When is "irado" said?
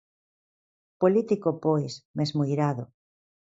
2.53-2.83